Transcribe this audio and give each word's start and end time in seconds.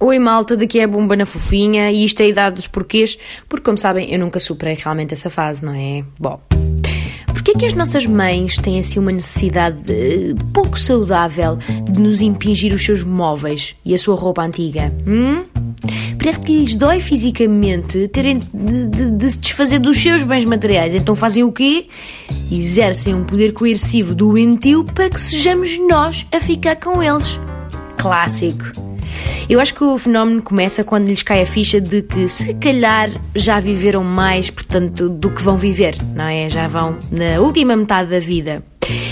Oi 0.00 0.16
malta, 0.20 0.56
daqui 0.56 0.78
é 0.78 0.84
a 0.84 0.88
Bomba 0.88 1.16
na 1.16 1.26
Fofinha 1.26 1.90
e 1.90 2.04
isto 2.04 2.20
é 2.20 2.26
a 2.26 2.28
idade 2.28 2.54
dos 2.54 2.68
porquês, 2.68 3.18
porque 3.48 3.64
como 3.64 3.76
sabem 3.76 4.08
eu 4.12 4.18
nunca 4.20 4.38
superei 4.38 4.76
realmente 4.76 5.12
essa 5.12 5.28
fase, 5.28 5.64
não 5.64 5.74
é? 5.74 6.04
Bom, 6.16 6.40
porquê 7.26 7.50
é 7.50 7.54
que 7.58 7.66
as 7.66 7.74
nossas 7.74 8.06
mães 8.06 8.58
têm 8.58 8.78
assim 8.78 9.00
uma 9.00 9.10
necessidade 9.10 9.82
de, 9.82 10.36
pouco 10.52 10.78
saudável 10.78 11.58
de 11.90 12.00
nos 12.00 12.20
impingir 12.20 12.72
os 12.72 12.84
seus 12.84 13.02
móveis 13.02 13.74
e 13.84 13.92
a 13.92 13.98
sua 13.98 14.14
roupa 14.14 14.42
antiga? 14.42 14.94
Hum? 15.04 15.44
Parece 16.16 16.38
que 16.38 16.56
lhes 16.56 16.76
dói 16.76 17.00
fisicamente 17.00 18.06
terem 18.06 18.38
de, 18.38 18.86
de, 18.86 19.10
de 19.10 19.30
se 19.32 19.38
desfazer 19.38 19.80
dos 19.80 19.98
seus 19.98 20.22
bens 20.22 20.44
materiais. 20.44 20.94
Então 20.94 21.16
fazem 21.16 21.42
o 21.42 21.50
quê? 21.50 21.88
Exercem 22.52 23.16
um 23.16 23.24
poder 23.24 23.52
coercivo 23.52 24.14
doentio 24.14 24.84
para 24.84 25.10
que 25.10 25.20
sejamos 25.20 25.76
nós 25.88 26.24
a 26.30 26.38
ficar 26.38 26.76
com 26.76 27.02
eles. 27.02 27.40
Clássico. 27.96 28.87
Eu 29.48 29.60
acho 29.60 29.74
que 29.74 29.82
o 29.82 29.96
fenómeno 29.98 30.42
começa 30.42 30.84
quando 30.84 31.08
lhes 31.08 31.22
cai 31.22 31.42
a 31.42 31.46
ficha 31.46 31.80
de 31.80 32.02
que 32.02 32.28
se 32.28 32.54
calhar 32.54 33.10
já 33.34 33.58
viveram 33.58 34.04
mais, 34.04 34.50
portanto, 34.50 35.08
do 35.08 35.30
que 35.30 35.42
vão 35.42 35.56
viver, 35.56 35.96
não 36.14 36.24
é? 36.24 36.48
Já 36.48 36.68
vão 36.68 36.98
na 37.10 37.40
última 37.40 37.74
metade 37.76 38.10
da 38.10 38.20
vida. 38.20 38.62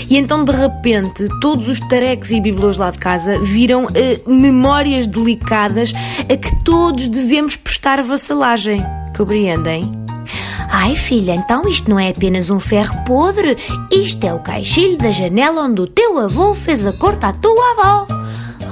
E 0.09 0.17
então, 0.17 0.45
de 0.45 0.51
repente, 0.51 1.27
todos 1.41 1.67
os 1.67 1.79
tareques 1.79 2.31
e 2.31 2.39
bibelôs 2.39 2.77
lá 2.77 2.91
de 2.91 2.97
casa 2.97 3.39
viram 3.39 3.87
eh, 3.93 4.19
memórias 4.25 5.05
delicadas 5.05 5.91
a 6.21 6.37
que 6.37 6.63
todos 6.63 7.07
devemos 7.07 7.55
prestar 7.55 8.01
vassalagem. 8.01 8.81
Compreendem? 9.15 9.91
Ai 10.69 10.95
filha, 10.95 11.33
então 11.33 11.67
isto 11.67 11.89
não 11.89 11.99
é 11.99 12.09
apenas 12.09 12.49
um 12.49 12.59
ferro 12.59 13.03
podre, 13.05 13.57
isto 13.91 14.25
é 14.25 14.33
o 14.33 14.39
caixilho 14.39 14.97
da 14.97 15.11
janela 15.11 15.63
onde 15.63 15.81
o 15.81 15.87
teu 15.87 16.19
avô 16.19 16.53
fez 16.53 16.85
a 16.85 16.91
corte 16.93 17.25
à 17.25 17.33
tua 17.33 17.71
avó. 17.71 18.16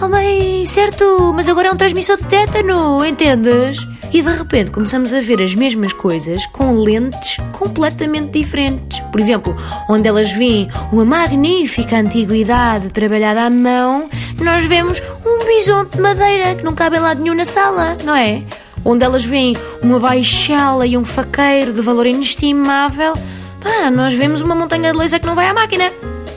Oh 0.02 0.10
mãe, 0.10 0.66
certo, 0.66 1.32
mas 1.34 1.48
agora 1.48 1.70
é 1.70 1.72
um 1.72 1.78
transmissor 1.78 2.18
de 2.18 2.26
tétano, 2.26 3.04
entendes? 3.06 3.78
E 4.12 4.22
de 4.22 4.30
repente 4.30 4.72
começamos 4.72 5.14
a 5.14 5.22
ver 5.22 5.42
as 5.42 5.56
mesmas 5.56 5.94
coisas 5.94 6.46
com 6.48 6.78
lentes 6.78 7.38
completamente 7.54 8.32
diferentes. 8.32 9.00
Por 9.12 9.22
exemplo, 9.22 9.56
onde 9.90 10.08
elas 10.08 10.32
veem 10.32 10.70
uma 10.92 11.06
magnífica 11.06 11.98
antiguidade 11.98 12.92
trabalhada 12.92 13.44
à 13.44 13.50
mão, 13.50 14.10
nós 14.42 14.66
vemos 14.66 15.02
um 15.26 15.46
bisonte 15.46 15.96
de 15.96 16.02
madeira 16.02 16.56
que 16.56 16.64
não 16.64 16.76
cabe 16.76 16.98
em 16.98 17.00
lado 17.00 17.22
nenhum 17.22 17.36
na 17.36 17.46
sala, 17.46 17.96
não 18.04 18.16
é? 18.16 18.44
Onde 18.84 19.06
elas 19.06 19.24
veem 19.24 19.56
uma 19.82 19.98
baixela 19.98 20.86
e 20.86 20.98
um 20.98 21.06
faqueiro 21.06 21.72
de 21.72 21.82
valor 21.82 22.06
inestimável, 22.06 23.14
pá, 23.62 23.90
nós 23.90 24.14
vemos 24.14 24.42
uma 24.42 24.56
montanha 24.56 24.92
de 24.92 24.98
leite 24.98 25.20
que 25.20 25.26
não 25.26 25.36
vai 25.36 25.48
à 25.48 25.54
máquina. 25.54 25.90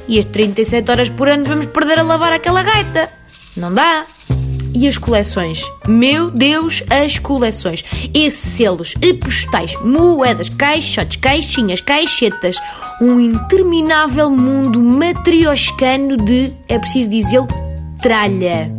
E 0.06 0.18
as 0.18 0.24
37 0.24 0.90
horas 0.90 1.10
por 1.10 1.28
ano 1.28 1.44
vamos 1.44 1.66
perder 1.66 1.98
a 1.98 2.02
lavar 2.02 2.32
aquela 2.32 2.62
gaita. 2.62 3.17
Não 3.58 3.74
dá. 3.74 4.06
E 4.74 4.86
as 4.86 4.96
coleções? 4.96 5.64
Meu 5.88 6.30
Deus, 6.30 6.84
as 6.88 7.18
coleções. 7.18 7.84
Esses 8.14 8.38
selos, 8.38 8.94
e 9.02 9.12
postais, 9.12 9.74
moedas, 9.82 10.48
caixotes, 10.48 11.16
caixinhas, 11.16 11.80
caixetas. 11.80 12.56
Um 13.00 13.18
interminável 13.18 14.30
mundo 14.30 14.80
matrioscano 14.80 16.16
de, 16.16 16.52
é 16.68 16.78
preciso 16.78 17.10
dizê-lo, 17.10 17.48
tralha. 18.00 18.72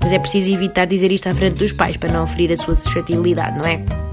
Mas 0.00 0.12
é 0.12 0.18
preciso 0.18 0.52
evitar 0.52 0.84
dizer 0.84 1.10
isto 1.10 1.26
à 1.28 1.34
frente 1.34 1.60
dos 1.60 1.72
pais 1.72 1.96
para 1.96 2.12
não 2.12 2.26
ferir 2.26 2.52
a 2.52 2.56
sua 2.56 2.76
suscetibilidade, 2.76 3.58
não 3.58 3.64
é? 3.66 4.03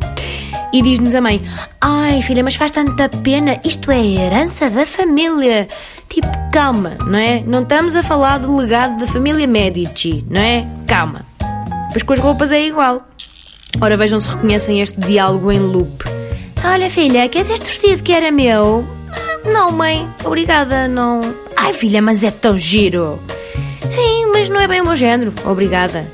E 0.74 0.82
diz-nos 0.82 1.14
a 1.16 1.22
mãe: 1.22 1.42
Ai 1.80 2.22
filha, 2.22 2.44
mas 2.44 2.56
faz 2.56 2.72
tanta 2.72 3.10
pena, 3.10 3.60
isto 3.64 3.92
é 3.92 4.00
herança 4.00 4.70
da 4.70 4.86
família. 4.86 5.68
Tipo, 6.10 6.28
calma, 6.52 6.98
não 7.06 7.18
é? 7.18 7.44
Não 7.46 7.62
estamos 7.62 7.96
a 7.96 8.04
falar 8.04 8.38
do 8.40 8.56
legado 8.56 9.00
da 9.00 9.08
família 9.08 9.48
Medici, 9.48 10.26
não 10.30 10.42
é? 10.42 10.66
Calma. 10.88 11.26
Pois 11.92 12.04
com 12.04 12.14
as 12.14 12.20
roupas 12.20 12.52
é 12.52 12.68
igual. 12.68 13.06
Ora, 13.80 13.96
vejam 13.96 14.20
se 14.20 14.28
reconhecem 14.28 14.82
este 14.82 15.00
diálogo 15.00 15.52
em 15.52 15.60
loop. 15.60 16.04
Olha, 16.64 16.90
filha, 16.90 17.28
queres 17.28 17.50
este 17.50 17.66
vestido 17.66 18.04
que 18.04 18.14
era 18.14 18.32
meu? 18.32 18.86
Não, 19.46 19.72
mãe, 19.72 20.08
obrigada, 20.24 20.88
não. 20.88 21.20
Ai, 21.56 21.74
filha, 21.74 22.02
mas 22.02 22.24
é 22.24 22.32
tão 22.32 22.58
giro. 22.58 23.20
Sim, 23.90 24.28
mas 24.32 24.50
não 24.50 24.60
é 24.60 24.68
bem 24.68 24.82
o 24.82 24.86
meu 24.86 24.96
género, 24.96 25.34
obrigada. 25.46 26.06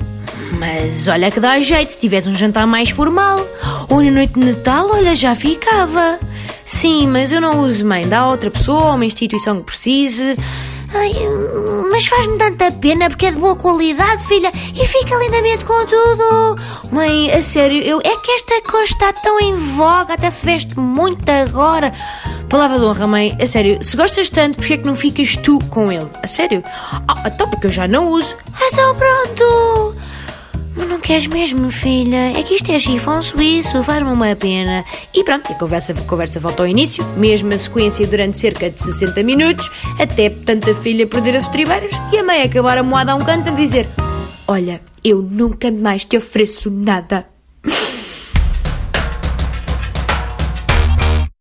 Mas 0.58 1.06
olha 1.06 1.30
que 1.30 1.38
dá 1.38 1.60
jeito 1.60 1.92
se 1.92 2.00
tivesse 2.00 2.28
um 2.28 2.34
jantar 2.34 2.66
mais 2.66 2.90
formal. 2.90 3.38
Ou 3.88 4.02
na 4.02 4.10
noite 4.10 4.34
de 4.34 4.44
Natal, 4.44 4.90
olha, 4.90 5.14
já 5.14 5.34
ficava. 5.34 6.18
Sim, 6.66 7.06
mas 7.06 7.32
eu 7.32 7.40
não 7.40 7.64
uso, 7.64 7.86
mãe. 7.86 8.06
Dá 8.08 8.20
a 8.20 8.30
outra 8.30 8.50
pessoa, 8.50 8.94
uma 8.94 9.04
instituição 9.04 9.58
que 9.58 9.64
precise. 9.64 10.36
Ai, 10.94 11.12
mas 11.90 12.06
faz-me 12.06 12.38
tanta 12.38 12.72
pena 12.72 13.08
porque 13.10 13.26
é 13.26 13.30
de 13.30 13.38
boa 13.38 13.54
qualidade, 13.54 14.24
filha, 14.26 14.50
e 14.74 14.86
fica 14.86 15.16
lindamente 15.16 15.64
com 15.64 15.84
tudo. 15.84 16.56
Mãe, 16.90 17.30
a 17.30 17.42
sério, 17.42 17.82
eu, 17.82 18.00
é 18.02 18.16
que 18.16 18.30
esta 18.32 18.62
cor 18.62 18.82
está 18.82 19.12
tão 19.12 19.38
em 19.38 19.54
voga, 19.54 20.14
até 20.14 20.30
se 20.30 20.46
veste 20.46 20.78
muito 20.78 21.28
agora. 21.28 21.92
Palavra 22.48 22.78
de 22.78 22.84
honra, 22.86 23.06
mãe, 23.06 23.36
a 23.38 23.46
sério, 23.46 23.78
se 23.82 23.96
gostas 23.96 24.30
tanto, 24.30 24.56
porquê 24.56 24.74
é 24.74 24.78
que 24.78 24.86
não 24.86 24.96
ficas 24.96 25.36
tu 25.36 25.58
com 25.68 25.92
ele? 25.92 26.08
A 26.22 26.26
sério? 26.26 26.64
Ah, 27.06 27.14
então 27.26 27.48
porque 27.50 27.66
eu 27.66 27.70
já 27.70 27.86
não 27.86 28.08
uso. 28.08 28.34
Então 28.72 28.94
pronto. 28.96 29.67
Queres 31.08 31.26
mesmo, 31.26 31.70
filha? 31.70 32.38
É 32.38 32.42
que 32.42 32.56
isto 32.56 32.70
é 32.70 32.78
chifão 32.78 33.22
suíço, 33.22 33.82
faz-me 33.82 34.10
uma 34.10 34.36
pena. 34.36 34.84
E 35.14 35.24
pronto, 35.24 35.50
a 35.50 35.54
conversa, 35.54 35.94
a 35.94 36.02
conversa 36.02 36.38
volta 36.38 36.62
ao 36.62 36.68
início, 36.68 37.02
mesma 37.16 37.56
sequência 37.56 38.06
durante 38.06 38.38
cerca 38.38 38.68
de 38.68 38.78
60 38.78 39.22
minutos, 39.22 39.70
até 39.98 40.28
portanto 40.28 40.70
a 40.70 40.74
filha 40.74 41.06
perder 41.06 41.34
as 41.34 41.44
estribeiras 41.44 41.92
e 42.12 42.18
a 42.18 42.22
mãe 42.22 42.42
acabar 42.42 42.76
a 42.76 42.82
moada 42.82 43.12
a 43.12 43.14
um 43.14 43.20
canto 43.20 43.48
a 43.48 43.52
dizer: 43.52 43.88
Olha, 44.46 44.82
eu 45.02 45.22
nunca 45.22 45.72
mais 45.72 46.04
te 46.04 46.18
ofereço 46.18 46.70
nada. 46.70 47.37